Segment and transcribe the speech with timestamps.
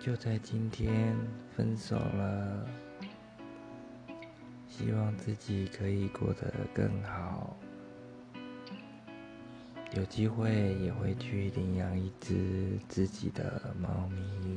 [0.00, 1.14] 就在今天
[1.54, 2.66] 分手了。
[4.66, 7.54] 希望自己可以过得更好。
[9.94, 14.49] 有机会也会去领养一只自己的猫咪。